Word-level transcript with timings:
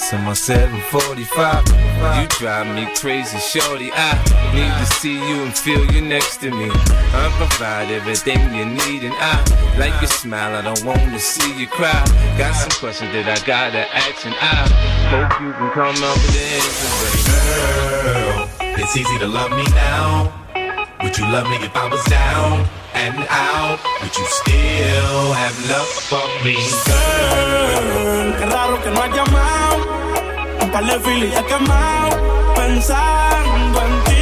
Stunts 0.00 0.12
in 0.12 0.24
my 0.24 0.32
745. 0.32 2.22
You 2.22 2.28
drive 2.38 2.74
me 2.74 2.92
crazy, 2.96 3.38
shorty. 3.38 3.90
I 3.92 4.16
need 4.54 4.72
to 4.80 4.86
see 4.94 5.14
you 5.14 5.42
and 5.42 5.56
feel 5.56 5.84
you 5.92 6.00
next 6.00 6.38
to 6.38 6.50
me. 6.50 6.70
I 6.72 7.32
provide 7.36 7.90
everything 7.90 8.38
you 8.54 8.64
need, 8.64 9.04
and 9.04 9.14
I 9.14 9.76
like 9.78 10.00
your 10.00 10.10
smile. 10.10 10.56
I 10.56 10.62
don't 10.62 10.84
wanna 10.84 11.18
see 11.18 11.58
you 11.58 11.66
cry. 11.66 12.04
Got 12.38 12.54
some 12.54 12.70
questions 12.80 13.12
that 13.12 13.28
I 13.28 13.44
gotta 13.46 13.84
ask, 13.94 14.24
and 14.24 14.34
I 14.40 14.68
hope 15.12 15.40
you 15.40 15.52
can 15.52 15.70
come 15.70 15.96
up 16.02 16.16
with 16.16 16.32
the 16.32 16.44
answers. 16.60 17.24
Girl, 18.04 18.48
it's 18.82 18.96
easy 18.96 19.18
to 19.18 19.26
love 19.26 19.50
me 19.50 19.64
now. 19.74 20.49
Would 21.02 21.16
you 21.16 21.24
love 21.32 21.48
me 21.48 21.56
if 21.56 21.74
I 21.74 21.88
was 21.88 22.04
down 22.04 22.68
and 22.92 23.16
out? 23.30 23.78
Would 24.02 24.14
you 24.14 24.26
still 24.40 25.32
have 25.32 25.56
love 25.72 25.88
for 26.08 26.26
me? 26.44 26.56
Girl, 26.84 28.28
qué 28.38 28.44
raro 28.54 28.76
que 28.82 28.90
no 28.90 29.00
has 29.00 29.12
llamado. 29.16 29.78
Un 30.60 30.70
par 30.70 30.84
de 30.84 31.00
filis 31.00 31.32
he 31.34 31.42
quemado. 31.44 32.16
Pensando 32.54 33.80
en 33.86 33.94
ti 34.04 34.19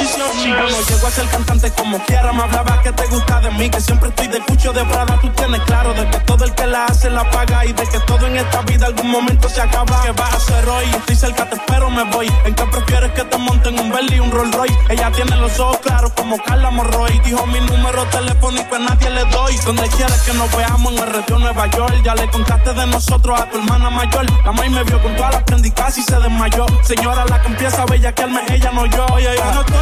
no 0.00 0.80
llego 0.88 1.06
a 1.06 1.10
ser 1.10 1.28
cantante 1.28 1.70
como 1.72 1.98
quiera. 2.04 2.32
Me 2.32 2.42
hablaba 2.42 2.80
que 2.82 2.92
te 2.92 3.06
gusta 3.06 3.40
de 3.40 3.50
mí, 3.52 3.70
que 3.70 3.80
siempre 3.80 4.08
estoy 4.08 4.28
de 4.28 4.40
cucho 4.40 4.72
de 4.72 4.84
Prada. 4.84 5.18
Tú 5.20 5.28
tienes 5.30 5.60
claro 5.62 5.92
de 5.94 6.08
que 6.08 6.18
todo 6.20 6.44
el 6.44 6.54
que 6.54 6.66
la 6.66 6.86
hace 6.86 7.10
la 7.10 7.28
paga 7.30 7.64
y 7.66 7.72
de 7.72 7.86
que 7.86 7.98
todo 8.00 8.26
en 8.26 8.36
esta 8.36 8.62
vida 8.62 8.86
algún 8.86 9.10
momento 9.10 9.48
se 9.48 9.60
acaba. 9.60 10.02
¿Qué 10.02 10.12
vas 10.12 10.32
a 10.32 10.36
hacer 10.36 10.68
hoy? 10.68 10.84
Estoy 10.96 11.16
cerca, 11.16 11.48
te 11.48 11.56
espero, 11.56 11.90
me 11.90 12.04
voy. 12.04 12.30
¿En 12.44 12.54
qué 12.54 12.64
prefieres 12.64 13.12
que 13.12 13.24
te 13.24 13.38
monten 13.38 13.78
un 13.78 13.90
Bentley 13.90 14.16
y 14.16 14.20
un 14.20 14.30
Rolls 14.30 14.54
Royce? 14.54 14.78
Ella 14.88 15.10
tiene 15.12 15.36
los 15.36 15.58
ojos 15.58 15.78
claros 15.78 16.12
como 16.12 16.38
Carla 16.42 16.70
Morroy. 16.70 17.18
Dijo 17.24 17.46
mi 17.46 17.60
número 17.60 18.04
telefónico 18.06 18.76
a 18.76 18.78
nadie 18.78 19.10
le 19.10 19.24
doy. 19.26 19.56
Donde 19.64 19.88
quieres 19.88 20.20
que 20.22 20.32
nos 20.34 20.54
veamos 20.56 20.92
en 20.92 20.98
el 20.98 21.12
retiro 21.12 21.38
Nueva 21.38 21.66
York. 21.68 22.02
Ya 22.04 22.14
le 22.14 22.28
contaste 22.30 22.72
de 22.72 22.86
nosotros 22.86 23.40
a 23.40 23.48
tu 23.48 23.58
hermana 23.58 23.90
mayor. 23.90 24.26
La 24.44 24.52
maíz 24.52 24.70
me 24.72 24.84
vio 24.84 25.00
con 25.02 25.14
todas 25.16 25.34
las 25.34 25.42
prendicas 25.44 25.96
y 25.98 26.02
se 26.02 26.16
desmayó. 26.18 26.66
Señora, 26.82 27.24
la 27.26 27.40
que 27.40 27.48
empieza 27.48 27.82
a 27.82 27.94
ella 27.94 28.70
no 28.72 28.86
yo. 28.86 29.06
No 29.52 29.81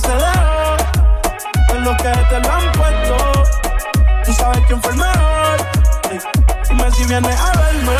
Que 0.00 0.06
se 0.06 0.14
dejó. 0.14 0.76
Es 1.68 1.80
lo 1.80 1.96
que 1.96 2.12
te 2.30 2.40
lo 2.40 2.52
han 2.52 2.72
puesto. 2.72 3.16
Tú 4.24 4.32
sabes 4.32 4.60
quién 4.66 4.82
fue 4.82 4.92
el 4.92 4.98
mejor. 4.98 5.56
Dime 6.68 6.90
si 6.92 7.04
vienes 7.04 7.40
a 7.40 7.52
verme. 7.52 7.96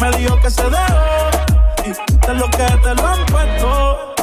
Me 0.00 0.16
dijo 0.18 0.40
que 0.40 0.50
se 0.50 0.62
dejó. 0.62 1.30
Y 1.86 1.90
es 1.90 2.36
lo 2.36 2.50
que 2.50 2.64
te 2.82 2.94
lo 2.94 3.06
han 3.06 3.24
puesto. 3.26 4.14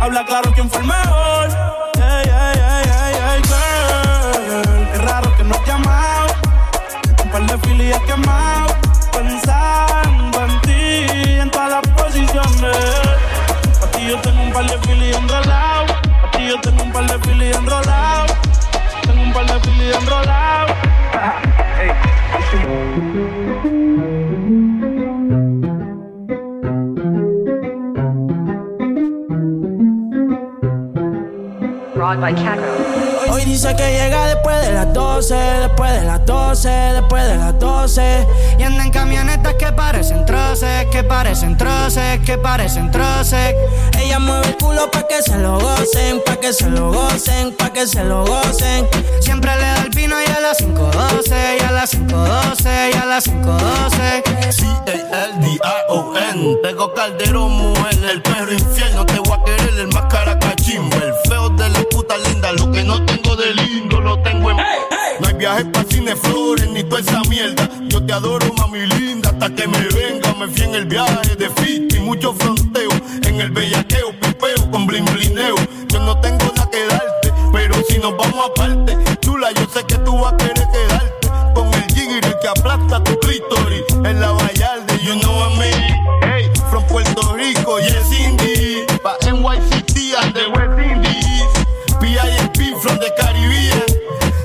Habla 0.00 0.24
claro 0.24 0.52
quién 0.54 0.70
fue 0.70 0.80
el 0.80 0.86
mejor. 0.86 1.48
Hey, 1.96 2.24
hey, 2.26 3.42
girl. 3.44 4.88
Qué 4.92 4.98
raro 4.98 5.36
que 5.36 5.44
no 5.44 5.54
has 5.54 5.66
llamado. 5.66 6.26
Un 7.24 7.30
par 7.30 7.42
de 7.42 7.58
filias 7.68 8.00
quemado. 8.02 8.74
Pensando 9.12 10.44
en 10.44 10.60
ti 10.62 11.40
en 11.40 11.50
todas 11.50 11.70
las 11.70 11.82
posiciones 11.94 13.18
yo 14.08 14.18
tengo 14.22 14.42
un 14.42 14.52
par 14.52 14.64
de 14.64 14.78
filis 14.86 15.14
enrolados. 15.16 15.67
Aquí 16.48 16.56
yo 16.56 16.60
tengo 16.62 16.82
un 16.82 16.92
par 16.92 17.06
de 17.06 17.18
filis. 17.28 17.58
Tengo 19.02 19.22
un 19.22 19.32
par 19.34 19.44
de 19.44 19.60
filis. 19.60 19.98
Dice 33.48 33.74
que 33.74 33.92
llega 33.92 34.26
después 34.26 34.60
de 34.60 34.72
las 34.72 34.92
12, 34.92 35.34
después 35.34 35.90
de 35.90 36.04
las 36.04 36.22
12, 36.26 36.68
después 36.68 37.26
de 37.26 37.38
las 37.38 37.58
12. 37.58 38.26
Y 38.58 38.62
anda 38.62 38.84
en 38.84 38.90
camionetas 38.90 39.54
que 39.54 39.72
parecen 39.72 40.26
troces, 40.26 40.84
que 40.92 41.02
parecen 41.02 41.56
troces, 41.56 42.20
que 42.26 42.36
parecen 42.36 42.90
troces. 42.90 43.54
Ella 43.98 44.18
mueve 44.18 44.48
el 44.48 44.56
culo 44.58 44.90
pa' 44.90 45.08
que 45.08 45.22
se 45.22 45.38
lo 45.38 45.58
gocen, 45.58 46.20
pa' 46.26 46.36
que 46.36 46.52
se 46.52 46.68
lo 46.68 46.92
gocen, 46.92 47.56
pa' 47.56 47.72
que 47.72 47.86
se 47.86 48.04
lo 48.04 48.26
gocen. 48.26 48.86
Siempre 49.20 49.56
le 49.56 49.62
da 49.62 49.82
el 49.82 49.88
vino 49.96 50.16
y 50.20 50.26
a 50.30 50.40
las 50.40 50.58
5.12, 50.58 51.56
y 51.58 51.62
a 51.64 51.72
las 51.72 51.94
5.12, 51.94 52.90
y 52.92 52.96
a 52.98 53.06
las 53.06 53.26
5.12. 53.26 54.52
C-A-L-D-I-O-N 54.52 56.58
Tengo 56.62 56.92
calderón, 56.92 57.52
mujer, 57.52 57.98
el 58.12 58.20
perro 58.20 58.52
infierno. 58.52 59.06
Te 59.06 59.18
voy 59.20 59.32
a 59.32 59.42
querer 59.42 59.72
el 59.78 59.88
más 59.88 60.04
cara 60.12 60.38
cachimbo. 60.38 60.94
El 60.96 61.14
feo 61.26 61.48
de 61.48 61.66
la 61.70 61.78
linda, 62.16 62.52
lo 62.52 62.70
que 62.72 62.82
no 62.82 63.04
tengo 63.04 63.36
de 63.36 63.54
lindo 63.54 64.00
lo 64.00 64.18
tengo 64.22 64.50
en. 64.50 64.56
No 64.56 65.28
hay 65.28 65.34
viajes 65.34 65.66
pa' 65.66 65.84
cine 65.84 66.16
flores 66.16 66.68
ni 66.68 66.82
toda 66.84 67.00
esa 67.00 67.20
mierda. 67.28 67.68
Yo 67.88 68.04
te 68.04 68.12
adoro, 68.12 68.52
mami 68.54 68.86
linda, 68.86 69.30
hasta 69.30 69.54
que 69.54 69.66
me 69.66 69.80
venga. 69.80 70.32
Me 70.34 70.48
fui 70.48 70.62
en 70.62 70.74
el 70.74 70.86
viaje 70.86 71.36
de 71.36 71.50
fit 71.50 71.92
y 71.94 71.98
mucho 72.00 72.32
fronteo. 72.34 72.90
En 73.24 73.40
el 73.40 73.50
bellaqueo, 73.50 74.12
pipeo 74.20 74.70
con 74.70 74.86
blin 74.86 75.04
blineo. 75.04 75.56
Yo 75.88 76.00
no 76.00 76.18
tengo 76.20 76.44
nada 76.56 76.70
que 76.70 76.86
darte, 76.86 77.32
pero 77.52 77.74
si 77.88 77.98
nos 77.98 78.16
vamos 78.16 78.50
aparte, 78.50 78.96
chula, 79.20 79.52
yo 79.52 79.66
sé 79.72 79.84
que 79.84 79.98
tú 79.98 80.16
vas 80.18 80.32
a 80.32 80.36
querer 80.36 80.68
quedarte. 80.72 81.28
Con 81.54 81.66
el 81.74 81.84
jigger 81.94 82.38
que 82.40 82.48
aplasta 82.48 83.02
tu 83.04 83.18
clítoris. 83.18 83.82
En 84.04 84.20
la 84.20 84.32
de 84.32 84.98
you 85.04 85.14
know 85.20 85.37
From 92.80 92.98
the 92.98 93.12
Caribbean. 93.16 93.82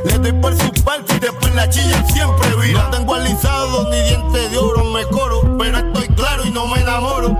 Le 0.05 0.17
doy 0.17 0.31
por 0.41 0.55
su 0.57 0.71
parte 0.83 1.16
y 1.16 1.19
después 1.19 1.53
la 1.53 1.69
chilla 1.69 2.03
siempre 2.07 2.47
vi. 2.61 2.73
No 2.73 2.89
tengo 2.89 3.16
ni 3.19 4.01
diente 4.01 4.49
de 4.49 4.57
oro, 4.57 4.83
me 4.85 5.05
coro. 5.05 5.41
Pero 5.59 5.77
estoy 5.77 6.07
claro 6.16 6.44
y 6.45 6.49
no 6.49 6.66
me 6.67 6.81
enamoro. 6.81 7.38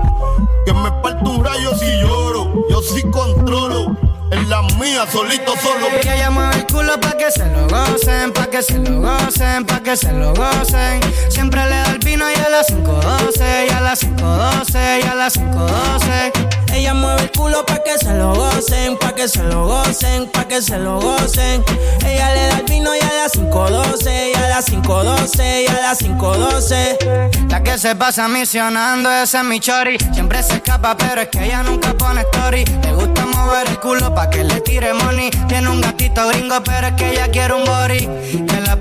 Que 0.64 0.72
me 0.72 0.92
parto 1.02 1.30
un 1.30 1.44
rayo 1.44 1.76
si 1.76 1.86
lloro. 2.00 2.64
Yo 2.70 2.80
sí 2.80 3.02
controlo. 3.10 3.96
En 4.30 4.43
la 4.46 4.62
mía, 4.78 5.06
solito, 5.10 5.54
solo. 5.62 5.86
Ella 6.00 6.16
llama 6.16 6.50
el 6.54 6.66
culo 6.66 6.98
pa' 7.00 7.16
que 7.16 7.30
se 7.30 7.46
lo 7.46 7.68
gocen, 7.68 8.32
pa' 8.32 8.46
que 8.46 8.62
se 8.62 8.78
lo 8.78 9.00
gocen, 9.00 9.64
pa' 9.64 9.80
que 9.80 9.96
se 9.96 10.12
lo 10.12 10.34
gocen. 10.34 11.00
Siempre 11.28 11.62
le 11.64 11.76
da 11.76 11.90
el 11.90 11.98
vino 11.98 12.24
y 12.30 12.34
a 12.34 12.48
las 12.48 12.68
5.12, 12.68 13.66
y 13.68 13.72
a 13.72 13.80
las 13.80 14.02
5.12, 14.02 15.00
y 15.04 15.06
a 15.06 15.14
las 15.14 15.36
5.12. 15.36 16.32
Ella 16.72 16.94
mueve 16.94 17.22
el 17.22 17.30
culo 17.30 17.64
pa' 17.64 17.82
que 17.84 17.96
se 17.98 18.12
lo 18.14 18.34
gocen, 18.34 18.98
pa' 18.98 19.14
que 19.14 19.28
se 19.28 19.42
lo 19.42 19.66
gocen, 19.66 20.28
pa' 20.30 20.48
que 20.48 20.60
se 20.60 20.78
lo 20.78 21.00
gocen. 21.00 21.64
Ella 22.04 22.34
le 22.34 22.46
da 22.48 22.58
el 22.58 22.64
vino 22.64 22.94
y 22.94 23.00
a 23.00 23.12
las 23.22 23.32
5.12, 23.34 24.32
y 24.32 24.34
a 24.34 24.48
las 24.48 24.66
5.12, 24.68 25.62
y 25.62 25.66
a 25.68 25.80
las 25.80 26.02
5.12. 26.02 27.48
La 27.48 27.62
que 27.62 27.78
se 27.78 27.94
pasa 27.94 28.26
misionando, 28.28 29.10
ese 29.10 29.38
es 29.38 29.44
mi 29.44 29.60
chori. 29.60 29.98
Siempre 30.12 30.42
se 30.42 30.54
escapa, 30.54 30.96
pero 30.96 31.20
es 31.20 31.28
que 31.28 31.44
ella 31.44 31.62
nunca 31.62 31.94
pone 31.94 32.22
story. 32.22 32.64
Le 32.64 32.92
gusta 32.92 33.24
mover 33.24 33.68
el 33.68 33.78
culo 33.78 34.12
pa' 34.12 34.28
que 34.28 34.33
le 34.42 34.60
tire 34.62 34.92
money. 34.94 35.30
Tiene 35.46 35.68
un 35.68 35.80
gatito 35.80 36.26
gringo, 36.28 36.62
pero 36.64 36.88
es 36.88 36.94
que 36.94 37.12
ella 37.12 37.28
quiere 37.28 37.54
un 37.54 37.64
body. 37.64 38.08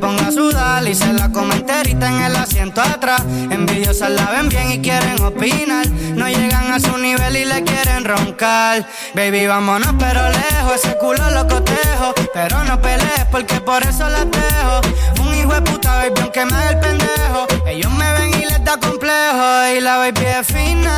La 0.03 0.09
ponga 0.09 0.27
a 0.27 0.31
sudar 0.33 0.85
y 0.85 0.93
se 0.93 1.13
la 1.13 1.29
come 1.29 1.55
enterita 1.55 2.09
en 2.09 2.23
el 2.23 2.35
asiento 2.35 2.81
atrás. 2.81 3.21
Envidiosas 3.49 4.09
la 4.09 4.31
ven 4.31 4.49
bien 4.49 4.69
y 4.69 4.81
quieren 4.81 5.23
opinar. 5.23 5.87
No 5.87 6.27
llegan 6.27 6.73
a 6.73 6.79
su 6.81 6.97
nivel 6.97 7.37
y 7.37 7.45
le 7.45 7.63
quieren 7.63 8.03
roncar. 8.03 8.85
Baby, 9.13 9.47
vámonos 9.47 9.93
pero 9.97 10.29
lejos, 10.29 10.75
ese 10.75 10.97
culo 10.97 11.29
lo 11.29 11.47
cotejo. 11.47 12.13
Pero 12.33 12.65
no 12.65 12.81
pelees 12.81 13.25
porque 13.31 13.61
por 13.61 13.81
eso 13.83 14.09
las 14.09 14.25
dejo. 14.29 14.81
Un 15.21 15.35
hijo 15.35 15.53
de 15.53 15.61
puta, 15.61 15.95
baby, 15.95 16.19
aunque 16.19 16.45
me 16.47 16.53
haga 16.53 16.69
el 16.71 16.79
pendejo. 16.79 17.47
Ellos 17.65 17.91
me 17.93 18.11
ven 18.11 18.41
y 18.41 18.45
les 18.45 18.61
da 18.61 18.77
complejo. 18.77 19.73
Y 19.73 19.79
la 19.79 19.95
baby 19.99 20.25
es 20.25 20.47
fina, 20.47 20.97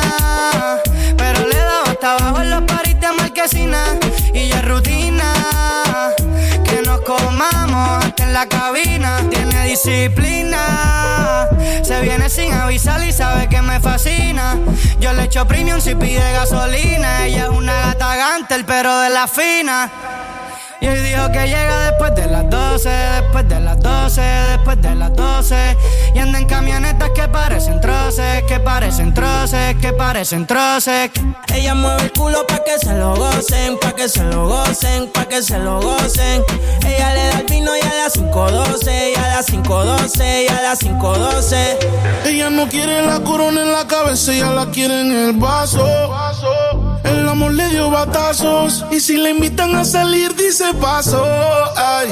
pero 1.16 1.46
le 1.46 1.58
da 1.58 1.82
hasta 1.84 2.16
abajo 2.16 2.42
en 2.42 2.50
los 2.50 2.62
paris 2.62 2.98
de 2.98 3.12
marquesina. 3.12 3.84
Y 4.34 4.48
ya 4.48 4.56
es 4.56 4.64
rutina 4.64 5.32
comamos 7.06 8.04
hasta 8.04 8.24
en 8.24 8.32
la 8.32 8.46
cabina. 8.46 9.22
Tiene 9.30 9.68
disciplina, 9.68 11.48
se 11.82 12.00
viene 12.00 12.28
sin 12.28 12.52
avisar 12.52 13.02
y 13.04 13.12
sabe 13.12 13.48
que 13.48 13.62
me 13.62 13.80
fascina. 13.80 14.56
Yo 14.98 15.12
le 15.12 15.24
echo 15.24 15.46
premium 15.46 15.80
si 15.80 15.94
pide 15.94 16.32
gasolina. 16.32 17.24
Ella 17.26 17.44
es 17.44 17.50
una 17.50 17.72
gata 17.72 18.16
gante, 18.16 18.62
pero 18.66 18.98
de 19.00 19.10
la 19.10 19.28
fina. 19.28 19.90
Y 20.80 20.88
hoy 20.88 21.00
dijo 21.00 21.30
que 21.32 21.46
llega 21.46 21.90
después 21.90 22.14
de 22.14 22.26
las 22.26 22.50
12, 22.50 22.88
después 22.88 23.48
de 23.48 23.60
las 23.60 23.80
12, 23.80 24.20
después 24.20 24.82
de 24.82 24.94
las 24.94 25.14
12. 25.14 25.75
Y 26.16 26.18
anda 26.18 26.38
en 26.38 26.46
camionetas 26.46 27.10
que 27.10 27.28
parecen 27.28 27.78
troces, 27.78 28.42
que 28.44 28.58
parecen 28.58 29.12
troces, 29.12 29.76
que 29.76 29.92
parecen 29.92 30.46
troces. 30.46 31.10
Ella 31.52 31.74
mueve 31.74 32.04
el 32.04 32.12
culo 32.12 32.46
pa' 32.46 32.64
que 32.64 32.78
se 32.78 32.94
lo 32.94 33.14
gocen, 33.14 33.78
pa' 33.78 33.92
que 33.94 34.08
se 34.08 34.24
lo 34.24 34.48
gocen, 34.48 35.12
pa' 35.12 35.26
que 35.28 35.42
se 35.42 35.58
lo 35.58 35.78
gocen. 35.78 36.42
Ella 36.86 37.12
le 37.12 37.28
da 37.28 37.40
el 37.40 37.44
vino 37.44 37.70
y 37.76 37.82
a 37.82 38.04
las 38.04 38.16
5.12, 38.16 39.12
y 39.12 39.14
a 39.14 39.28
las 39.28 39.46
5.12, 39.46 40.44
y 40.44 40.48
a 40.48 40.62
las 40.62 40.80
5.12. 40.80 41.76
Ella 42.24 42.48
no 42.48 42.66
quiere 42.66 43.02
la 43.02 43.20
corona 43.20 43.60
en 43.60 43.72
la 43.72 43.86
cabeza, 43.86 44.32
ella 44.32 44.52
la 44.52 44.70
quiere 44.70 45.02
en 45.02 45.12
el 45.12 45.32
vaso. 45.34 45.86
El 47.04 47.28
amor 47.28 47.52
le 47.52 47.68
dio 47.68 47.90
batazos. 47.90 48.86
Y 48.90 49.00
si 49.00 49.18
le 49.18 49.32
invitan 49.32 49.74
a 49.76 49.84
salir, 49.84 50.34
dice 50.34 50.72
paso. 50.80 51.22
Ay, 51.76 52.08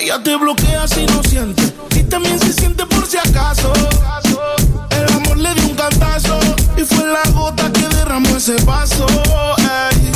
ella 0.00 0.22
te 0.22 0.36
bloquea 0.36 0.88
si 0.88 1.04
no 1.04 1.22
siente. 1.22 1.62
Y 1.94 2.02
también 2.04 2.38
se 2.38 2.54
siente 2.54 2.86
si 3.06 3.18
acaso. 3.18 3.72
El 4.90 5.12
amor 5.14 5.36
le 5.36 5.54
dio 5.54 5.68
un 5.68 5.74
cantazo. 5.74 6.38
Y 6.76 6.82
fue 6.82 7.06
la 7.06 7.22
gota 7.30 7.70
que 7.72 7.86
derramó 7.94 8.36
ese 8.36 8.56
vaso. 8.64 9.06
Ay. 9.58 10.12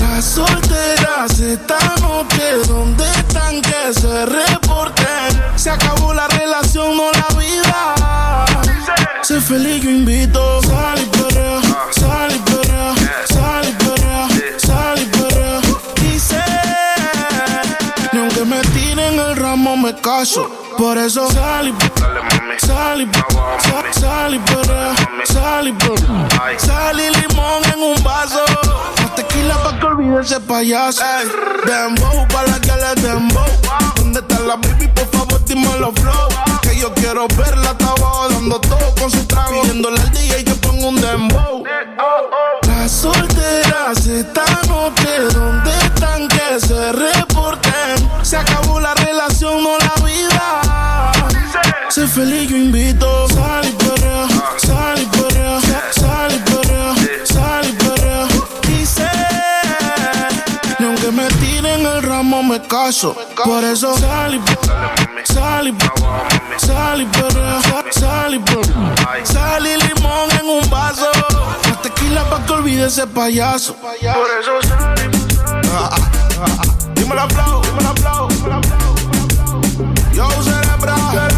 Las 0.00 0.24
solteras 0.24 1.38
esta 1.38 1.78
noche, 2.00 2.58
¿dónde 2.66 3.04
están? 3.10 3.62
Que 3.62 3.94
se 3.94 4.26
reporten. 4.26 5.42
Se 5.56 5.70
acabó 5.70 6.12
la 6.12 6.26
relación, 6.28 6.96
no 6.96 7.10
la 7.12 7.38
vida. 7.38 8.44
Sé 9.22 9.40
feliz, 9.40 9.82
yo 9.82 9.90
invito. 9.90 10.60
Sal 10.62 11.00
y 11.00 11.06
perrea, 11.16 11.60
sal 11.92 12.34
y 12.34 12.38
perrea, 12.50 12.94
sal 13.28 13.64
y 13.68 14.66
sal 14.66 14.98
y. 14.98 15.08
Dice, 16.02 16.42
ni 18.12 18.20
aunque 18.20 18.44
me 18.44 18.60
tiren 18.60 19.18
el 19.18 19.36
ramo 19.36 19.76
me 19.76 19.94
caso. 19.94 20.67
Por 20.78 20.96
eso 20.96 21.28
sal 21.32 21.68
y 21.68 21.74
sal 22.64 23.02
y 23.02 23.10
sal, 23.66 23.84
sal 23.90 24.34
y 24.34 24.38
perrea, 24.38 24.94
sal 25.24 25.66
y 25.66 25.72
perrea. 25.72 26.28
Sal 26.56 27.00
y 27.00 27.10
limón 27.16 27.64
en 27.74 27.82
un 27.82 28.04
vaso. 28.04 28.44
Más 29.02 29.14
tequila 29.16 29.60
pa' 29.64 29.76
que 29.80 29.86
olvide 29.86 30.20
ese 30.20 30.38
payaso. 30.38 31.02
Ey, 31.04 31.28
dembow 31.66 32.28
pa' 32.28 32.44
la 32.44 32.60
que 32.60 32.70
le 32.70 33.02
dembow. 33.02 33.44
¿Dónde 33.96 34.20
está 34.20 34.38
la 34.38 34.54
baby? 34.54 34.86
Por 34.94 35.08
favor, 35.08 35.44
dime 35.46 35.68
los 35.80 35.92
flow. 35.94 36.28
Que 36.62 36.78
yo 36.78 36.94
quiero 36.94 37.26
verla, 37.36 37.70
está 37.72 37.88
abajo 37.88 38.28
dando 38.30 38.60
todo 38.60 38.94
con 39.00 39.10
su 39.10 39.26
trago. 39.26 39.62
Pidiéndole 39.62 40.00
al 40.00 40.12
DJ 40.12 40.44
que 40.44 40.54
ponga 40.54 40.86
un 40.86 41.00
dembow. 41.00 41.64
Las 42.68 42.92
solteras 42.92 44.06
esta 44.06 44.44
noche, 44.68 45.18
¿dónde 45.34 45.76
están? 45.78 46.28
Que 46.28 46.60
se 46.60 46.92
reporten. 46.92 48.08
Se 48.22 48.36
acabó 48.36 48.78
la 48.78 48.94
relación, 48.94 49.62
no 49.64 49.76
la 49.78 50.04
vida. 50.04 50.67
Sé 51.90 52.06
feliz, 52.06 52.50
yo 52.50 52.56
invito. 52.56 53.28
Sal 53.28 53.66
y 53.66 53.72
perrea, 53.72 54.26
sal 54.58 55.00
y 55.00 55.06
perrea, 55.06 55.58
sal 55.92 56.34
y 56.34 56.38
perrea, 56.50 56.94
sal 57.24 57.66
y 57.66 57.72
perrea. 57.72 58.26
Dice, 58.62 59.08
ni 60.78 60.86
aunque 60.86 61.10
me 61.10 61.26
tiren 61.40 61.86
el 61.86 62.02
ramo 62.02 62.42
me 62.42 62.60
caso. 62.60 63.16
Por 63.42 63.64
eso 63.64 63.96
sal 63.96 64.34
y 64.34 64.40
sal 65.24 65.68
y 65.68 65.74
sal 66.66 67.00
y 67.00 67.06
perrea, 67.06 67.60
sal 67.90 68.34
y 68.34 68.38
perrea. 68.38 69.24
Sal 69.24 69.66
y 69.66 69.76
limón 69.76 70.30
en 70.40 70.46
un 70.46 70.70
vaso. 70.70 71.10
Más 71.70 71.82
tequila 71.82 72.28
pa' 72.28 72.44
que 72.44 72.52
olvide 72.52 72.86
ese 72.86 73.06
payaso. 73.06 73.74
Por 73.76 73.94
eso 73.94 74.60
sal 74.68 74.94
y 75.04 75.18
Dímelo 77.00 77.28
flow, 77.30 77.62
dímelo 77.62 77.94
flow, 77.96 78.28
dímelo 78.28 78.62
flow. 78.62 78.94
Yo 80.12 80.28
no 80.28 81.37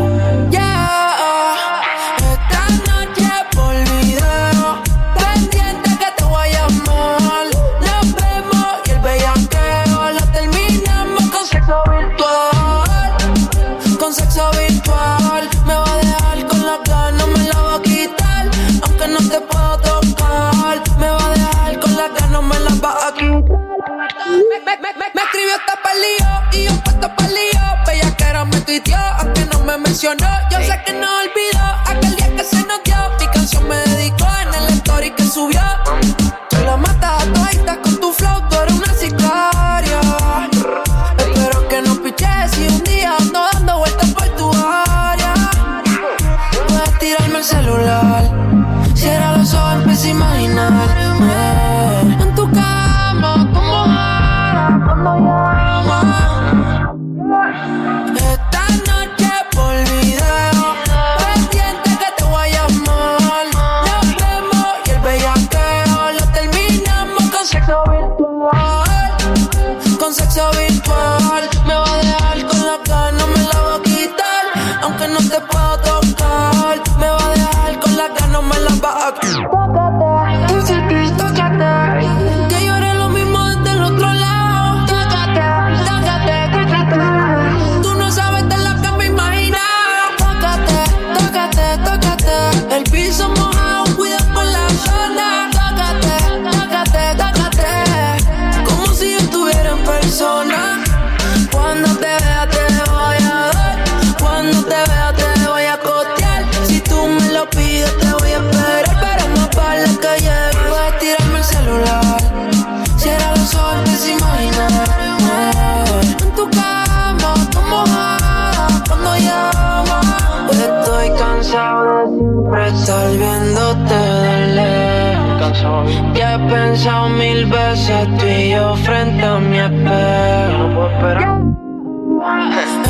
Ya 126.13 126.35
he 126.35 126.39
pensado 126.49 127.09
mil 127.09 127.45
veces 127.45 128.07
tú 128.17 128.25
y 128.25 128.51
yo 128.51 128.75
frente 128.77 129.23
a 129.25 129.39
mi 129.39 129.59
espejo. 129.59 130.89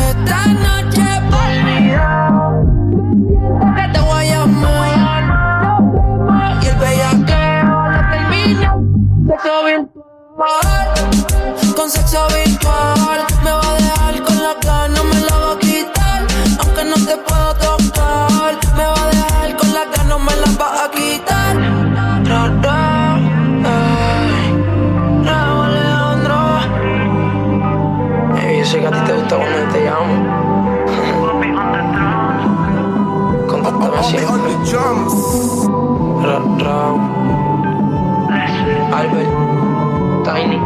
Esta 0.10 0.46
noche 0.68 1.06
por 1.32 1.52
video, 1.66 2.30
que 3.76 3.86
te 3.94 4.00
voy 4.00 4.28
a 4.28 4.30
llamar. 4.46 5.24
Y 6.62 6.64
el 6.68 6.76
bellaqueo 6.76 7.80
lo 7.92 8.02
termina. 8.12 8.70
Sexo 9.28 9.56
virtual, 9.66 10.88
con 11.76 11.88
sexo 11.90 12.22
virtual. 12.28 12.51
Raúl. 36.60 37.02
Albert. 38.98 39.30
Tiny. 40.26 40.58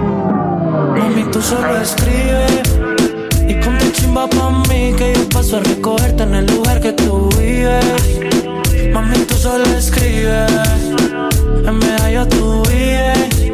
Mami, 0.97 1.23
tú 1.31 1.41
solo 1.41 1.77
escribes 1.81 2.63
y 3.47 3.53
ponte 3.55 3.91
chimba 3.91 4.27
pa' 4.27 4.51
mí 4.69 4.93
que 4.97 5.13
yo 5.15 5.29
paso 5.29 5.57
a 5.57 5.59
recogerte 5.59 6.23
en 6.23 6.35
el 6.35 6.45
lugar 6.45 6.79
que 6.79 6.93
tú 6.93 7.29
vives. 7.37 8.93
Mami, 8.93 9.17
tú 9.27 9.35
solo 9.35 9.65
escribes, 9.65 10.51
en 11.67 11.77
medallo 11.77 12.27
tú 12.27 12.63
vives. 12.69 13.51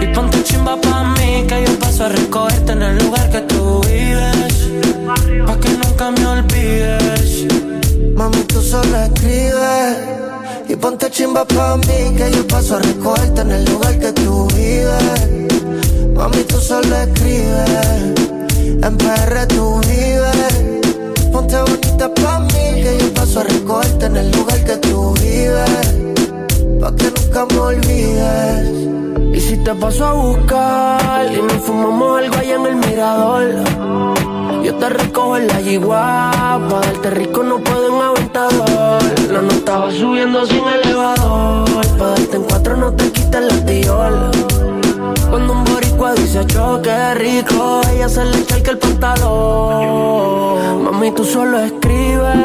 Y 0.00 0.06
ponte 0.14 0.42
chimba 0.42 0.80
pa' 0.80 1.04
mí 1.14 1.44
que 1.46 1.64
yo 1.66 1.78
paso 1.78 2.06
a 2.06 2.08
recogerte 2.08 2.72
en 2.72 2.82
el 2.82 2.98
lugar 2.98 3.30
que 3.30 3.40
tú 3.42 3.80
vives. 3.82 4.70
Pa' 5.46 5.56
que 5.60 5.68
nunca 5.70 6.10
me 6.10 6.26
olvides. 6.26 7.69
Mami, 8.20 8.42
tú 8.42 8.60
solo 8.60 8.98
escribes 8.98 9.96
y 10.68 10.76
ponte 10.76 11.10
chimba 11.10 11.42
pa' 11.46 11.78
mí 11.78 12.14
que 12.18 12.30
yo 12.30 12.46
paso 12.46 12.76
a 12.76 12.80
recogerte 12.80 13.40
en 13.40 13.50
el 13.50 13.64
lugar 13.64 13.98
que 13.98 14.12
tú 14.12 14.46
vives. 14.48 15.38
Mami, 16.14 16.44
tú 16.44 16.60
solo 16.60 16.96
escribes, 16.96 17.70
en 18.86 18.96
PR 18.98 19.46
tú 19.46 19.80
vives. 19.88 21.30
Ponte 21.32 21.62
bonita 21.62 22.12
pa' 22.12 22.40
mí 22.40 22.82
que 22.82 22.98
yo 23.00 23.14
paso 23.14 23.40
a 23.40 23.44
recogerte 23.44 24.04
en 24.04 24.16
el 24.18 24.30
lugar 24.32 24.64
que 24.66 24.76
tú 24.76 25.14
vives. 25.14 25.86
Pa' 26.78 26.94
que 26.94 27.10
nunca 27.16 27.46
me 27.46 27.58
olvides. 27.58 28.68
Y 29.32 29.40
si 29.40 29.56
te 29.64 29.74
paso 29.76 30.04
a 30.04 30.12
buscar 30.12 31.32
y 31.32 31.40
nos 31.40 31.62
fumamos 31.64 32.18
algo 32.20 32.36
allá 32.36 32.54
en 32.54 32.66
el 32.66 32.76
mirador. 32.76 34.49
Yo 34.62 34.74
te 34.74 34.90
recojo 34.90 35.38
en 35.38 35.46
la 35.46 35.60
yigua, 35.60 36.30
pa' 36.68 36.80
darte 36.80 37.10
rico 37.10 37.42
no 37.42 37.58
puedo 37.58 37.88
en 37.88 38.02
aventador. 38.02 39.02
La 39.32 39.40
nota 39.40 39.78
va 39.78 39.90
subiendo 39.90 40.44
sin 40.44 40.62
elevador, 40.68 41.86
pa' 41.98 42.08
darte 42.08 42.36
en 42.36 42.44
cuatro 42.44 42.76
no 42.76 42.92
te 42.92 43.10
quites 43.10 43.42
la 43.42 43.64
tiola. 43.64 44.30
Cuando 45.30 45.54
un 45.54 45.64
boricua 45.64 46.12
dice 46.14 46.44
choque 46.46 47.14
rico, 47.14 47.80
ella 47.92 48.08
se 48.08 48.24
le 48.24 48.38
echa 48.38 48.56
el 48.56 48.78
pantalón. 48.78 50.84
Mami, 50.84 51.10
tú 51.12 51.24
solo 51.24 51.58
escribes 51.60 52.36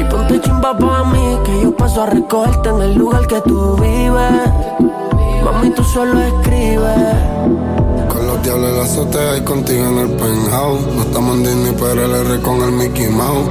y 0.00 0.04
ponte 0.04 0.40
chimba 0.40 0.76
pa' 0.76 1.04
mí, 1.04 1.38
que 1.44 1.62
yo 1.62 1.76
paso 1.76 2.02
a 2.02 2.06
recogerte 2.06 2.70
en 2.70 2.82
el 2.82 2.94
lugar 2.94 3.28
que 3.28 3.40
tú 3.42 3.76
vives. 3.76 4.50
Mami, 5.44 5.70
tú 5.70 5.84
solo 5.84 6.20
escribes. 6.20 7.81
Diablos 8.42 8.70
en 8.70 8.76
la 8.76 8.84
azotea 8.84 9.36
y 9.36 9.40
contigo 9.42 9.86
en 9.86 9.98
el 9.98 10.10
penthouse. 10.10 10.80
No 10.96 11.02
estamos 11.02 11.36
en 11.36 11.44
Disney, 11.44 11.76
pero 11.78 12.04
el 12.04 12.26
R 12.26 12.40
con 12.40 12.60
el 12.62 12.72
Mickey 12.72 13.08
Mouse. 13.08 13.48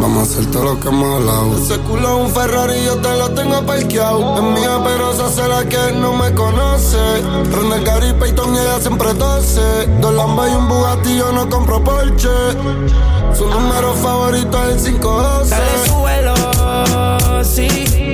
Vamos 0.00 0.18
a 0.18 0.22
hacer 0.22 0.50
todo 0.50 0.64
lo 0.64 0.80
que 0.80 0.88
hemos 0.88 1.14
hablado. 1.20 1.58
Ese 1.58 1.78
culo 1.80 2.18
es 2.18 2.26
un 2.26 2.30
Ferrari, 2.32 2.84
yo 2.84 2.96
te 2.96 3.16
lo 3.16 3.30
tengo 3.30 3.62
parqueado. 3.66 4.36
Es 4.36 4.60
mía, 4.60 4.80
pero 4.84 5.12
se 5.14 5.22
hace 5.22 5.48
la 5.48 5.64
que 5.64 5.92
no 5.92 6.12
me 6.12 6.32
conoce. 6.34 6.98
Prende 7.50 7.80
Gary 7.84 8.12
Payton 8.18 8.54
y 8.54 8.58
ella 8.58 8.80
siempre 8.80 9.14
tose. 9.14 9.86
Dos 10.00 10.14
Lambas 10.14 10.50
y 10.50 10.54
un 10.54 10.68
Bugatti, 10.68 11.16
yo 11.16 11.32
no 11.32 11.48
compro 11.48 11.82
Porsche. 11.82 12.28
Su 13.36 13.48
número 13.48 13.94
favorito 13.94 14.62
es 14.68 14.86
el 14.86 15.00
512. 15.00 15.50
Dale 15.50 15.86
suelo, 15.88 17.44
sí. 17.44 17.68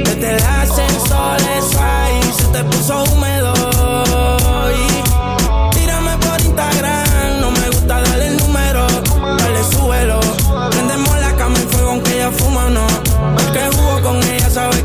Desde 0.04 0.36
el 0.36 0.42
ascensor 0.42 1.36
eso 1.58 1.78
ahí 1.80 2.20
se 2.36 2.44
te 2.48 2.64
puso 2.64 3.02
húmedo. 3.04 3.37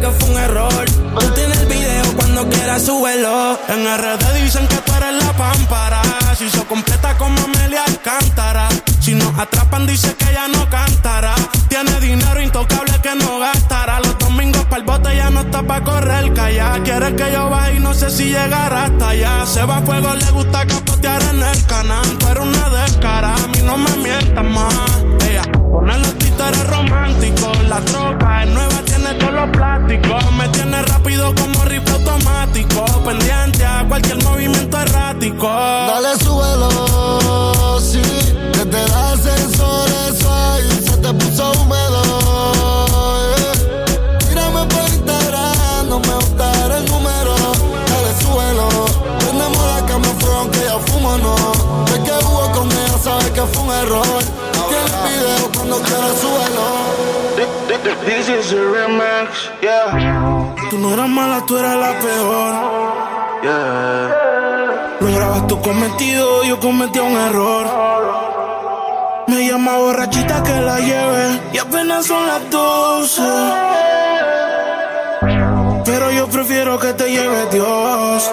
Que 0.04 0.10
fue 0.10 0.30
un 0.32 0.38
error. 0.38 0.86
Tú 1.20 1.28
tienes 1.34 1.58
el 1.60 1.66
video 1.68 2.04
cuando 2.18 2.50
quieras 2.50 2.84
súbelo. 2.84 3.58
En 3.70 3.86
RD 3.86 4.44
dicen 4.44 4.68
que 4.68 4.76
tú 4.78 4.92
eres 4.94 5.24
la 5.24 5.32
pámpara. 5.34 6.02
Si 6.38 6.50
se 6.50 6.64
completa 6.66 7.18
como 7.18 7.40
Amelia 7.42 7.86
Alcántara. 7.86 8.68
Si 9.00 9.14
nos 9.14 9.38
atrapan 9.40 9.88
dice 9.88 10.14
que 10.16 10.30
ella 10.30 10.48
no 10.50 10.70
cantará. 10.70 11.34
Tiene 11.70 12.00
dinero 12.02 12.42
intocable 12.42 12.94
que 13.02 13.16
no 13.16 13.40
gastará. 13.40 14.00
Los 14.02 14.18
domingos 14.20 14.66
para 14.66 14.78
el 14.78 14.84
bote 14.84 15.16
ya 15.16 15.30
no 15.30 15.42
está 15.42 15.64
pa' 15.64 15.82
correr 15.82 16.34
calla. 16.34 16.82
Quiere 16.84 17.16
que 17.16 17.32
yo 17.32 17.50
vaya 17.50 17.74
y 17.74 17.80
no 17.80 17.94
sé 17.94 18.10
si 18.10 18.26
llegará 18.26 18.86
hasta 18.86 19.10
allá. 19.10 19.46
Se 19.46 19.64
va 19.64 19.78
a 19.78 19.82
fuego, 19.84 20.14
le 20.16 20.32
gusta 20.32 20.66
capotear 20.68 21.22
en 21.34 21.42
el 21.42 21.66
canal. 21.66 22.06
Tú 22.18 22.28
eres 22.28 22.44
una 22.44 22.70
descara, 22.70 23.36
a 23.36 23.48
mí 23.48 23.62
no 23.64 23.78
me 23.78 23.96
mientas 23.98 24.44
más. 24.44 24.74
Ella 25.30 25.44
pone 25.72 25.98
los 25.98 26.18
títeres 26.18 26.68
románticos. 26.68 27.64
La 27.70 27.80
troca 27.80 28.44
es 28.44 28.50
nueva, 28.50 28.73
los 29.34 29.50
plásticos. 29.50 30.32
Me 30.34 30.48
tiene 30.50 30.82
rápido 30.84 31.34
como 31.36 31.66
rifle 31.66 31.94
automático. 31.94 32.86
Pendiente 33.04 33.66
a 33.66 33.86
cualquier 33.88 34.24
movimiento 34.24 34.80
errático. 34.80 35.48
Dale, 35.48 36.16
súbelo, 36.24 36.70
This 58.06 58.28
is 58.28 58.52
a 58.52 58.62
remix, 58.76 59.50
yeah. 59.62 60.56
Tú 60.70 60.78
no 60.78 60.94
eras 60.94 61.10
mala, 61.10 61.46
tú 61.46 61.58
eras 61.58 61.76
la 61.76 61.92
peor. 62.00 62.54
Yeah. 63.44 64.98
Lograbas 65.00 65.48
tu 65.48 65.62
cometido, 65.62 66.44
yo 66.44 66.60
cometí 66.60 67.00
un 67.00 67.16
error. 67.18 67.66
Me 69.28 69.48
llama 69.48 69.78
borrachita 69.78 70.44
que 70.44 70.62
la 70.62 70.80
lleve 70.80 71.42
y 71.54 71.58
apenas 71.58 72.06
son 72.06 72.28
las 72.28 72.50
12. 72.50 73.22
Pero 75.86 76.12
yo 76.12 76.28
prefiero 76.28 76.78
que 76.80 76.94
te 76.94 77.10
lleve 77.10 77.46
Dios. 77.52 78.32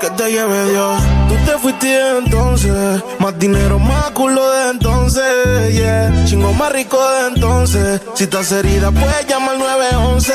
Que 0.00 0.10
te 0.10 0.30
lleve 0.30 0.70
Dios. 0.70 1.09
Te 1.50 1.58
fuiste 1.58 2.18
entonces. 2.18 3.02
Más 3.18 3.36
dinero, 3.36 3.80
más 3.80 4.12
culo 4.12 4.48
de 4.52 4.70
entonces. 4.70 5.72
Yeah. 5.72 6.24
Chingo 6.24 6.52
más 6.52 6.70
rico 6.70 6.96
de 6.96 7.26
entonces. 7.26 8.00
Si 8.14 8.22
estás 8.22 8.52
herida, 8.52 8.92
puedes 8.92 9.26
llamar 9.26 9.56
al 9.56 9.58
911. 9.58 10.32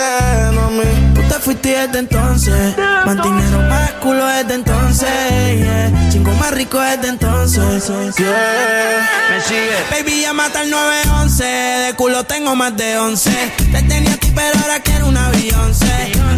No 0.55 0.71
me. 0.71 0.83
Tú 1.13 1.21
te 1.29 1.35
fuiste 1.35 1.69
desde 1.69 1.99
entonces. 1.99 2.77
Más 3.05 3.15
dinero, 3.15 3.59
más 3.69 3.91
culo 3.93 4.27
desde 4.27 4.55
entonces. 4.55 5.09
Yeah. 5.57 6.09
Chingo 6.11 6.33
más 6.33 6.51
rico 6.51 6.81
desde 6.81 7.07
entonces. 7.07 7.87
Yeah. 8.17 9.09
Me 9.29 9.41
sigue. 9.41 9.69
Baby, 9.91 10.21
llámate 10.21 10.57
al 10.57 10.69
911. 10.69 11.43
De 11.45 11.93
culo 11.95 12.25
tengo 12.25 12.57
más 12.57 12.75
de 12.75 12.97
11. 12.97 13.31
Te 13.71 13.81
tenía 13.83 14.14
pero 14.35 14.59
ahora 14.61 14.79
quiero 14.81 15.07
un 15.07 15.17
avión. 15.17 15.71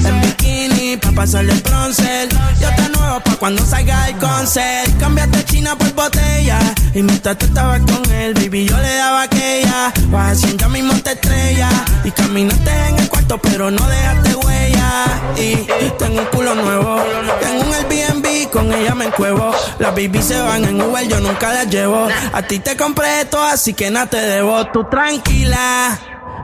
En 0.05 0.21
bikini, 0.21 0.97
pa' 0.97 1.11
pasarle 1.11 1.53
el 1.53 1.61
bronce. 1.61 2.29
Yo 2.61 2.69
te 2.75 2.89
nuevo 2.89 3.19
pa' 3.19 3.35
cuando 3.35 3.65
salga 3.65 4.07
el 4.07 4.17
concert. 4.17 4.97
Cambiaste 4.99 5.43
China 5.45 5.75
por 5.77 5.91
botella. 5.93 6.59
Y 6.93 7.03
mientras 7.03 7.37
tú 7.37 7.45
estabas 7.47 7.81
con 7.81 8.11
él, 8.13 8.33
baby, 8.35 8.67
yo 8.67 8.77
le 8.77 8.95
daba 8.95 9.23
aquella. 9.23 9.91
Vas 10.07 10.37
haciendo 10.37 10.69
mismo 10.69 10.93
te 11.01 11.13
estrella. 11.13 11.69
Y 12.03 12.11
caminaste 12.11 12.71
en 12.89 12.99
el 12.99 13.09
cuarto, 13.09 13.37
pero 13.39 13.71
no 13.71 13.87
dejaste 13.87 14.35
huella. 14.35 15.05
Y 15.37 15.89
tengo 15.97 16.21
un 16.21 16.25
culo 16.27 16.55
nuevo. 16.55 17.03
Tengo 17.41 17.63
un 17.63 17.73
Airbnb, 17.73 18.49
con 18.51 18.71
ella 18.73 18.95
me 18.95 19.05
encuevo. 19.05 19.51
Las 19.79 19.91
baby 19.91 20.21
se 20.21 20.39
van 20.39 20.63
en 20.65 20.81
Uber, 20.81 21.07
yo 21.07 21.19
nunca 21.19 21.53
las 21.53 21.67
llevo. 21.67 22.07
A 22.33 22.41
ti 22.43 22.59
te 22.59 22.77
compré 22.77 23.21
esto, 23.21 23.41
así 23.43 23.73
que 23.73 23.89
nada 23.89 24.07
te 24.07 24.17
debo. 24.17 24.65
Tú 24.67 24.85
tranquila 24.89 25.99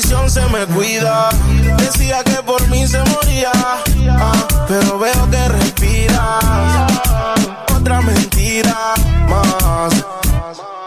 se 0.00 0.40
me 0.48 0.66
cuida. 0.66 1.28
Decía 1.76 2.24
que 2.24 2.42
por 2.42 2.66
mí 2.68 2.86
se 2.86 2.98
moría, 3.04 3.52
ah, 3.54 4.32
pero 4.66 4.98
veo 4.98 5.30
que 5.30 5.48
respira. 5.48 6.38
Otra 7.76 8.00
mentira 8.00 8.94
más. 9.28 9.92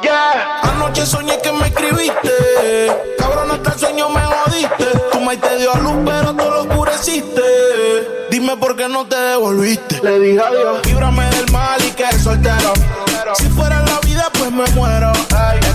Yeah. 0.02 0.62
Anoche 0.64 1.06
soñé 1.06 1.40
que 1.42 1.52
me 1.52 1.68
escribiste. 1.68 2.32
Cabrón, 3.20 3.52
hasta 3.52 3.74
el 3.74 3.80
sueño 3.80 4.10
me 4.10 4.22
jodiste. 4.22 4.86
Tu 5.12 5.20
maíz 5.20 5.42
te 5.42 5.58
dio 5.58 5.74
a 5.74 5.78
luz, 5.78 5.98
pero 6.04 6.34
tú 6.34 6.44
lo 6.44 6.62
oscureciste. 6.62 7.42
Dime 8.32 8.58
por 8.58 8.76
qué 8.76 8.90
no 8.90 9.06
te 9.06 9.18
devolviste. 9.18 10.02
Le 10.02 10.20
dije 10.20 10.42
adiós. 10.42 10.86
Líbrame 10.86 11.26
del 11.30 11.52
mal 11.52 11.80
y 11.84 11.92
que 11.92 12.12
soltero. 12.18 12.74
Si 13.36 13.48
fuera 13.50 13.84
la 13.84 14.00
vida, 14.00 14.28
pues 14.34 14.52
me 14.52 14.66
muero. 14.72 15.12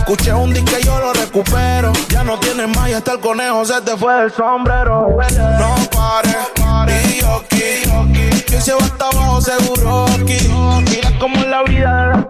Escuché 0.01 0.33
un 0.33 0.53
disco 0.53 0.73
y 0.81 0.85
yo 0.85 0.99
lo 0.99 1.13
recupero. 1.13 1.93
Ya 2.09 2.25
no 2.25 2.39
tienes 2.39 2.69
más 2.77 2.89
y 2.91 2.95
hasta 2.95 3.13
el 3.13 3.21
conejo 3.21 3.65
se 3.65 3.81
te 3.83 3.97
fue 3.97 4.25
el 4.25 4.33
sombrero. 4.33 5.09
No 5.59 5.75
pares, 5.91 6.37
y 7.15 7.25
aquí. 7.25 8.43
Que 8.47 8.61
se 8.61 8.73
va 8.73 8.81
hasta 8.81 9.09
abajo 9.09 9.41
seguro 9.41 10.07
aquí. 10.07 10.49
Mira 10.91 11.11
cómo 11.19 11.37
es 11.37 11.47
la 11.47 11.63
vida 11.65 12.01
de 12.01 12.07
los 12.07 12.27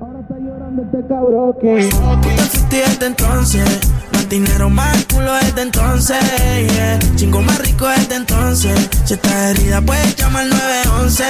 Ahora 0.00 0.20
está 0.20 0.34
llorando 0.38 0.82
este 0.82 1.06
cabrón. 1.08 1.54
Tú 1.60 2.68
te 2.68 2.76
desde 2.76 3.06
entonces. 3.06 3.80
Más 4.22 4.28
dinero, 4.28 4.70
más 4.70 5.04
culo 5.12 5.34
desde 5.34 5.62
entonces. 5.62 6.16
Yeah. 6.74 6.98
Chingo 7.16 7.42
más 7.42 7.58
rico 7.58 7.88
desde 7.88 8.14
entonces. 8.14 8.88
Si 9.04 9.14
estás 9.14 9.34
herida, 9.50 9.80
puedes 9.80 10.14
llamar 10.14 10.46
911, 10.46 11.24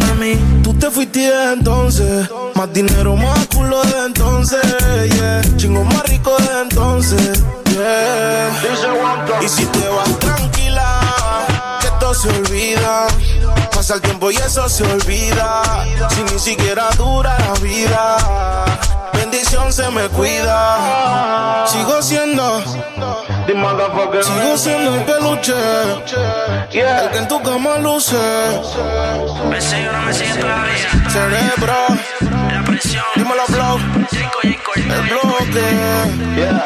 mami. 0.00 0.36
Tú 0.62 0.74
te 0.74 0.90
fuiste 0.90 1.20
desde 1.20 1.54
entonces. 1.54 2.28
Más 2.54 2.70
dinero, 2.70 3.16
más 3.16 3.46
culo 3.46 3.82
desde 3.84 4.04
entonces. 4.04 4.60
Yeah. 5.16 5.40
Chingo 5.56 5.84
más 5.84 6.02
rico 6.02 6.36
desde 6.38 6.60
entonces. 6.60 7.42
Yeah. 7.70 8.50
Y 9.42 9.48
si 9.48 9.64
te 9.64 9.88
vas 9.88 10.18
tranquila, 10.18 11.00
que 11.80 11.88
todo 11.98 12.12
se 12.12 12.28
olvida 12.28 13.06
Pasa 13.84 13.96
el 13.96 14.00
tiempo 14.00 14.30
y 14.30 14.36
eso 14.36 14.66
se 14.66 14.82
olvida. 14.82 15.62
Si 16.08 16.22
ni 16.22 16.38
siquiera 16.38 16.88
dura 16.96 17.36
la 17.38 17.52
vida. 17.60 18.16
Bendición 19.12 19.70
se 19.70 19.90
me 19.90 20.08
cuida. 20.08 21.66
Sigo 21.66 22.00
siendo. 22.00 22.62
Sigo 24.22 24.56
siendo 24.56 24.94
el 24.94 25.04
peluche. 25.04 25.52
El 26.72 27.10
que 27.10 27.18
en 27.18 27.28
tu 27.28 27.42
cama 27.42 27.76
luce. 27.76 28.16
Me 29.50 29.60
sigue 29.60 29.92
no 29.92 30.00
me 30.00 30.14
sigue 30.14 30.34
todavía. 30.34 30.88
Cerebro. 31.10 31.74
La 32.54 32.64
presión. 32.64 33.04
Dímelo, 33.16 33.44
blow. 33.48 33.78
El 34.76 35.02
bloque. 35.10 35.62
Yeah, 36.36 36.64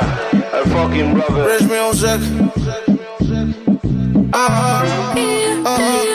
el 0.54 0.70
fucking 0.70 1.14
brother. 1.14 1.58
Rich 1.58 1.68
music. 1.68 2.20
Ah, 4.32 4.84
ah 4.84 5.08
y 5.16 6.07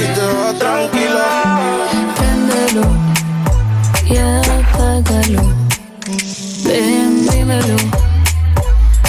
si 0.00 0.06
te 0.06 0.58
tranquila. 0.58 1.28
Préndelo 2.16 2.86
y 4.06 4.16
apágalo. 4.16 5.42
Ven, 6.64 7.28
dímelo. 7.28 7.76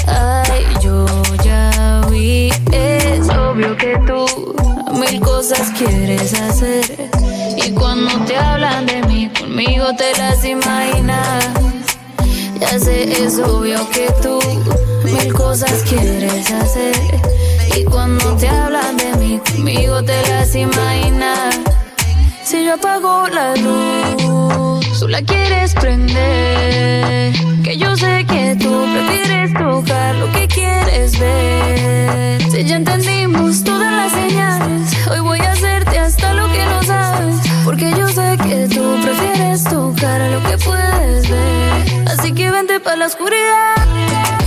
Ay, 0.07 0.65
yo 0.81 1.05
ya 1.43 2.01
vi. 2.09 2.51
Es 2.71 3.29
obvio 3.29 3.77
que 3.77 3.97
tú 4.07 4.25
mil 4.99 5.19
cosas 5.21 5.71
quieres 5.77 6.33
hacer. 6.33 7.09
Y 7.55 7.71
cuando 7.71 8.11
te 8.25 8.35
hablan 8.37 8.85
de 8.85 9.03
mí, 9.03 9.31
conmigo 9.39 9.85
te 9.95 10.17
las 10.17 10.43
imaginas. 10.43 11.45
Ya 12.59 12.79
sé, 12.79 13.23
es 13.23 13.39
obvio 13.39 13.79
que 13.89 14.07
tú 14.21 14.39
mil 15.03 15.33
cosas 15.33 15.83
quieres 15.87 16.51
hacer. 16.51 16.95
Y 17.77 17.85
cuando 17.85 18.35
te 18.35 18.49
hablan 18.49 18.97
de 18.97 19.10
conmigo 19.43 20.03
te 20.03 20.21
las 20.29 20.55
imaginas. 20.55 21.59
Si 22.43 22.65
yo 22.65 22.73
apago 22.73 23.27
la 23.27 23.55
luz, 23.55 24.99
tú 24.99 25.07
la 25.07 25.21
quieres 25.21 25.73
prender. 25.75 27.33
Que 27.63 27.77
yo 27.77 27.95
sé 27.95 28.25
que 28.27 28.55
tú 28.59 28.85
prefieres 28.93 29.53
tocar 29.53 30.15
lo 30.15 30.31
que 30.31 30.47
quieres 30.47 31.19
ver. 31.19 32.41
Si 32.51 32.65
ya 32.65 32.75
entendimos 32.75 33.63
todas 33.63 33.91
las 33.91 34.11
señales, 34.11 35.07
hoy 35.09 35.19
voy 35.19 35.39
a 35.39 35.51
hacerte 35.51 35.99
hasta 35.99 36.33
lo 36.33 36.51
que 36.51 36.65
no 36.65 36.83
sabes. 36.83 37.35
Porque 37.63 37.91
yo 37.91 38.07
sé 38.09 38.37
que 38.43 38.67
tú 38.67 38.83
prefieres 39.01 39.63
tocar 39.63 40.21
lo 40.29 40.41
que 40.43 40.57
puedes 40.57 41.29
ver. 41.29 42.07
Así 42.07 42.33
que 42.33 42.51
vente 42.51 42.79
para 42.79 42.97
la 42.97 43.05
oscuridad. 43.07 44.40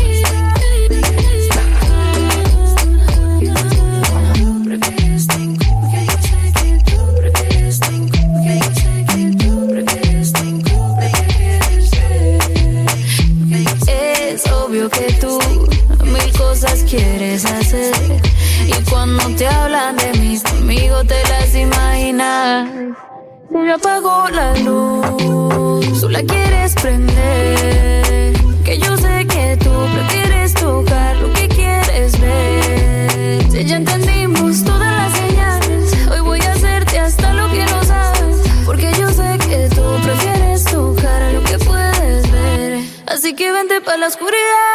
Yo 23.67 23.77
apago 23.77 24.29
la 24.29 24.55
luz, 24.59 25.99
tú 25.99 26.11
la 26.11 26.23
quieres 26.23 26.75
prender. 26.75 28.35
Que 28.63 28.79
yo 28.79 28.95
sé 28.99 29.27
que 29.27 29.57
tú 29.57 29.71
prefieres 29.95 30.53
tocar 30.53 31.17
lo 31.17 31.33
que 31.33 31.49
quieres 31.49 32.21
ver. 32.21 33.51
Si 33.51 33.65
ya 33.65 33.77
entendimos 33.77 34.63
todas 34.65 34.93
las 34.93 35.13
señales, 35.17 36.09
hoy 36.11 36.21
voy 36.21 36.41
a 36.43 36.53
hacerte 36.53 36.99
hasta 36.99 37.33
lo 37.33 37.51
que 37.51 37.65
no 37.65 37.83
sabes. 37.85 38.37
Porque 38.67 38.93
yo 39.01 39.09
sé 39.09 39.39
que 39.49 39.71
tú 39.75 39.83
prefieres 40.03 40.65
tocar 40.65 41.33
lo 41.33 41.43
que 41.43 41.59
puedes 41.59 42.31
ver. 42.31 42.85
Así 43.07 43.35
que 43.35 43.51
vente 43.51 43.81
para 43.81 43.97
la 43.97 44.09
oscuridad. 44.09 44.75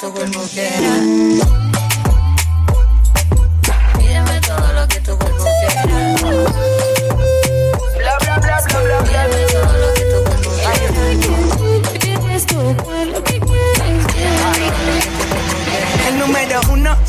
tu 0.00 0.12
cuerpo 0.12 0.40
quiera. 0.52 1.63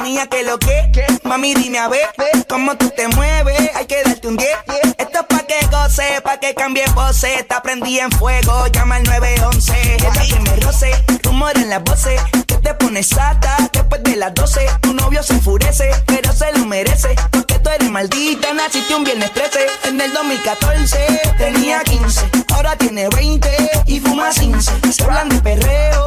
mía 0.00 0.26
que 0.26 0.42
lo 0.42 0.58
que, 0.58 0.90
mami 1.24 1.54
dime 1.54 1.78
a 1.78 1.88
ver 1.88 2.08
cómo 2.48 2.76
tú 2.76 2.90
te 2.90 3.08
mueves. 3.08 3.70
Hay 3.74 3.86
que 3.86 4.02
darte 4.02 4.28
un 4.28 4.36
10. 4.36 4.50
Esto 4.98 5.20
es 5.20 5.26
pa' 5.26 5.46
que 5.46 5.66
goce, 5.70 6.20
pa' 6.22 6.38
que 6.38 6.54
cambie 6.54 6.84
voces. 6.94 7.38
Está 7.40 7.62
prendí 7.62 7.98
en 7.98 8.10
fuego, 8.10 8.66
llama 8.68 8.96
al 8.96 9.04
911. 9.04 9.94
Ella 9.94 10.10
que 10.12 10.40
me 10.40 10.56
roce, 10.56 10.90
rumor 11.22 11.56
en 11.56 11.70
las 11.70 11.82
voces. 11.82 12.20
Que 12.46 12.56
te 12.56 12.74
pones 12.74 13.08
sata 13.08 13.56
después 13.72 14.02
de 14.02 14.16
las 14.16 14.34
12. 14.34 14.66
Tu 14.80 14.92
novio 14.94 15.22
se 15.22 15.34
enfurece, 15.34 15.90
pero 16.06 16.32
se 16.32 16.52
lo 16.52 16.66
merece. 16.66 17.14
Porque 17.30 17.58
tú 17.58 17.70
eres 17.70 17.90
maldita, 17.90 18.52
naciste 18.52 18.94
un 18.94 19.04
viernes 19.04 19.32
13. 19.32 19.66
En 19.84 20.00
el 20.00 20.12
2014 20.12 21.20
tenía 21.38 21.82
15, 21.84 22.30
ahora 22.54 22.76
tiene 22.76 23.08
20 23.08 23.70
y 23.86 24.00
fuma 24.00 24.30
15. 24.30 24.92
Se 24.92 25.04
hablan 25.04 25.28
de 25.28 25.40
perreo, 25.40 26.06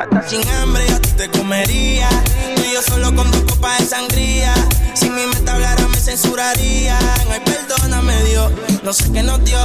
Hasta 0.00 0.28
sin 0.28 0.48
hambre 0.48 0.84
yo 0.88 1.00
te 1.16 1.30
comería. 1.30 2.08
Tú 2.56 2.62
y 2.68 2.74
yo 2.74 2.82
solo 2.82 3.14
con 3.14 3.30
dos 3.30 3.42
copas 3.42 3.78
de 3.80 3.86
sangría. 3.86 4.54
Si 4.94 5.08
mi 5.10 5.26
meta 5.26 5.54
hablara 5.54 5.86
me 5.88 5.98
censuraría. 5.98 6.98
Ay, 7.30 7.40
perdóname 7.44 8.22
Dios, 8.24 8.52
no 8.82 8.92
sé 8.92 9.10
qué 9.12 9.22
nos 9.22 9.44
dio. 9.44 9.58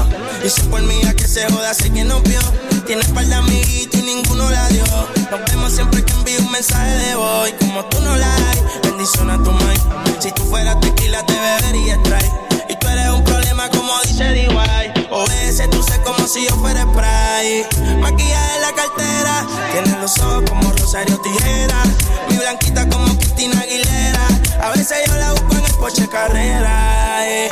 Y 0.43 0.49
si 0.49 0.62
por 0.63 0.82
mí 0.82 1.01
a 1.08 1.13
que 1.13 1.27
se 1.27 1.49
joda, 1.51 1.73
sé 1.73 1.91
que 1.91 2.03
nos 2.03 2.21
vio. 2.23 2.39
Tiene 2.86 3.01
espalda 3.01 3.38
amiguito 3.38 3.97
y 3.97 4.01
ninguno 4.01 4.49
la 4.49 4.67
dio. 4.69 4.84
Nos 5.32 5.45
vemos 5.51 5.73
siempre 5.73 6.03
que 6.03 6.13
envío 6.13 6.39
un 6.39 6.51
mensaje 6.51 6.91
de 6.91 7.15
voz. 7.15 7.49
Como 7.60 7.86
tú 7.86 7.99
no 8.01 8.15
la 8.15 8.36
hay, 8.36 8.60
bendición 8.84 9.30
a 9.30 9.38
tu 9.43 9.51
mind. 9.51 9.82
Si 10.19 10.32
tú 10.32 10.43
fueras 10.45 10.80
tequila 10.80 11.25
te 11.25 11.34
bebería 11.34 12.01
try. 12.03 12.32
Y 12.69 12.75
tú 12.77 12.88
eres 12.88 13.10
un 13.10 13.23
problema 13.23 13.69
como 13.69 13.93
dice 14.03 14.23
D.Y. 14.23 14.87
O 15.17 15.23
ese 15.47 15.67
tú 15.69 15.82
sé 15.82 15.99
como 16.03 16.27
si 16.27 16.45
yo 16.47 16.56
fuera 16.58 16.84
spray. 16.84 17.65
Maquillaje 17.99 18.56
en 18.56 18.62
la 18.62 18.71
cartera. 18.73 19.45
Tienes 19.71 19.99
los 19.99 20.15
ojos 20.19 20.43
como 20.47 20.71
Rosario 20.73 21.17
Tijera. 21.21 21.82
Mi 22.30 22.38
blanquita 22.38 22.88
como 22.88 23.17
Cristina 23.17 23.60
Aguilera. 23.62 24.27
A 24.62 24.69
veces 24.71 24.97
yo 25.08 25.15
la 25.15 25.32
busco 25.32 25.53
en 25.58 25.65
el 25.65 25.75
coche 25.77 26.08
carrera. 26.08 27.27
eh. 27.27 27.49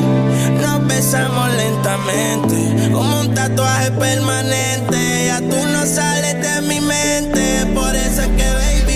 Nos 0.61 0.85
besamos 0.85 1.49
lentamente. 1.55 2.91
Como 2.91 3.21
un 3.21 3.33
tatuaje 3.33 3.89
permanente. 3.93 5.25
Ya 5.25 5.39
tú 5.39 5.57
no 5.67 5.87
sales 5.87 6.35
de 6.39 6.61
mi 6.67 6.79
mente. 6.81 7.65
Por 7.73 7.95
eso 7.95 8.21
es 8.21 8.27
que, 8.27 8.47
baby, 8.61 8.94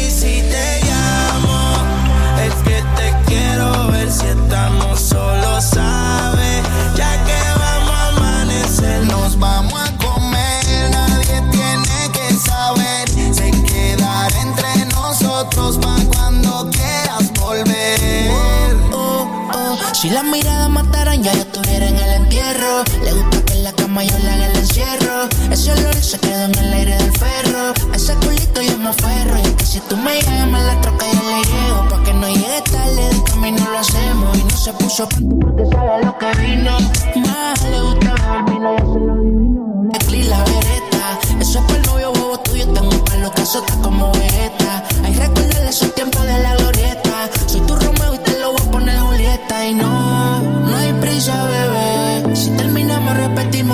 Si 20.10 20.15
las 20.15 20.24
miradas 20.24 20.69
mataran, 20.72 21.22
ya 21.22 21.32
yo 21.34 21.41
estuviera 21.41 21.88
en 21.88 21.95
el 21.95 22.13
entierro. 22.24 22.84
Le 23.04 23.13
gusta 23.13 23.45
que 23.45 23.54
en 23.54 23.63
la 23.63 23.72
cama 23.74 24.04
yo 24.04 24.17
le 24.17 24.32
haga 24.32 24.48
el 24.48 24.58
encierro. 24.58 25.30
Ese 25.52 25.72
olor 25.72 25.93
se 25.93 26.17
quedó 26.17 26.45
en 26.45 26.58
el 26.58 26.74
aire 26.74 26.95
del 26.98 27.12
ferro. 27.12 27.74
Ese 27.93 28.15
culito 28.15 28.60
yo 28.60 28.76
me 28.80 28.89
aferro. 28.89 29.38
Y 29.38 29.41
es 29.41 29.54
que 29.54 29.65
si 29.67 29.80
tú 29.82 29.95
me 29.98 30.19
llamas, 30.19 30.63
la 30.63 30.82
troca 30.82 31.06
yo 31.13 31.22
le 31.30 31.43
llego. 31.43 31.89
Pa' 31.89 32.04
que 32.04 32.13
no 32.15 32.28
llegue 32.28 32.62
tarde, 32.72 33.08
de 33.08 33.24
camino 33.24 33.67
lo 33.72 33.78
hacemos. 33.78 34.36
Y 34.36 34.43
no 34.45 34.58
se 34.58 34.74
puso 34.74 35.08
porque 35.10 35.65
sabe 35.72 36.04
lo 36.04 36.17
que 36.17 36.32
vino. 36.41 36.78
Más 37.28 37.62
le 37.69 37.80
gusta 37.80 38.13
beber 38.15 38.43
vino 38.45 38.74
y 38.74 38.78
hacer 38.78 39.02
lo 39.02 39.15
divino. 39.15 39.89
Clic, 40.08 40.28
la 40.28 40.43
vereta. 40.43 41.19
Eso 41.39 41.60
es 41.60 41.76
el 41.76 41.82
novio 41.84 42.12
bobo 42.13 42.39
tuyo. 42.39 42.67
Tengo 42.74 42.89
un 42.89 43.04
palo 43.06 43.32
que 43.32 43.43
como 43.84 44.12
vegeta. 44.13 44.59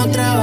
Otra 0.05 0.34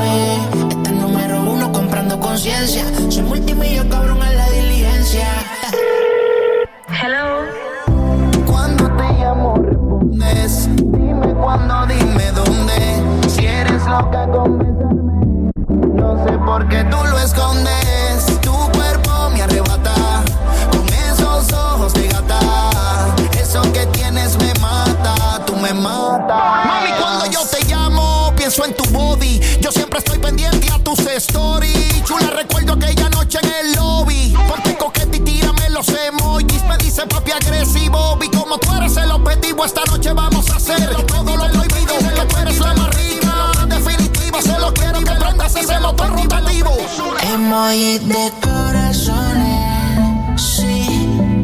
Emoji 47.63 47.99
de 47.99 48.33
corazones. 48.41 50.01
Sí, 50.37 50.85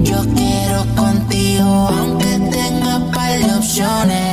yo 0.02 0.18
quiero 0.34 0.84
contigo, 0.96 1.88
aunque 1.96 2.40
tenga 2.50 2.98
par 3.12 3.38
de 3.38 3.54
opciones. 3.54 4.27